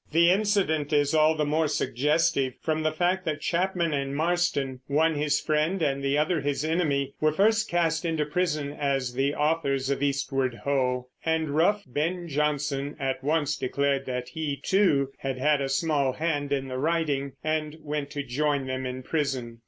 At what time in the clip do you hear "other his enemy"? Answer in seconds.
6.17-7.13